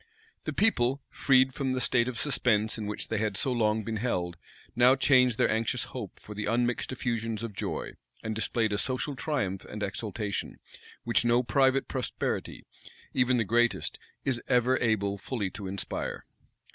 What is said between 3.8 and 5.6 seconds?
been held, now changed their